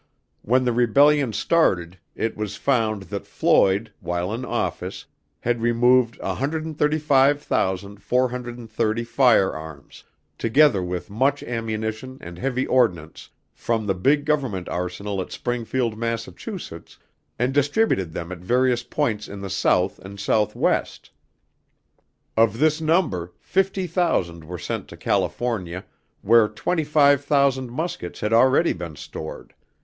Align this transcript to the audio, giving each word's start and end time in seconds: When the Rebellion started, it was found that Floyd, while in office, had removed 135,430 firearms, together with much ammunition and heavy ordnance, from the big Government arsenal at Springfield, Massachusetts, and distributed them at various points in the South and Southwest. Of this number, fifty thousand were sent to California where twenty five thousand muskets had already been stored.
When 0.41 0.65
the 0.65 0.71
Rebellion 0.73 1.31
started, 1.31 1.99
it 2.15 2.35
was 2.35 2.55
found 2.55 3.03
that 3.13 3.27
Floyd, 3.27 3.93
while 3.99 4.33
in 4.33 4.43
office, 4.43 5.05
had 5.41 5.61
removed 5.61 6.17
135,430 6.21 9.03
firearms, 9.03 10.03
together 10.39 10.81
with 10.81 11.11
much 11.11 11.43
ammunition 11.43 12.17
and 12.19 12.39
heavy 12.39 12.65
ordnance, 12.65 13.29
from 13.53 13.85
the 13.85 13.93
big 13.93 14.25
Government 14.25 14.67
arsenal 14.69 15.21
at 15.21 15.31
Springfield, 15.31 15.95
Massachusetts, 15.95 16.97
and 17.37 17.53
distributed 17.53 18.11
them 18.13 18.31
at 18.31 18.39
various 18.39 18.81
points 18.81 19.27
in 19.27 19.39
the 19.41 19.51
South 19.51 19.99
and 19.99 20.19
Southwest. 20.19 21.11
Of 22.35 22.57
this 22.57 22.81
number, 22.81 23.33
fifty 23.39 23.85
thousand 23.85 24.45
were 24.45 24.57
sent 24.57 24.87
to 24.87 24.97
California 24.97 25.85
where 26.23 26.47
twenty 26.49 26.83
five 26.85 27.23
thousand 27.23 27.69
muskets 27.71 28.21
had 28.21 28.33
already 28.33 28.73
been 28.73 28.95
stored. 28.95 29.53